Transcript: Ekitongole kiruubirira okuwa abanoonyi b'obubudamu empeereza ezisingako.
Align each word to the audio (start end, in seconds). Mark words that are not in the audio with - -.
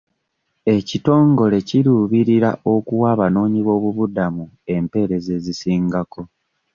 Ekitongole 0.75 1.57
kiruubirira 1.67 2.49
okuwa 2.73 3.05
abanoonyi 3.13 3.59
b'obubudamu 3.65 4.43
empeereza 4.73 5.29
ezisingako. 5.37 6.21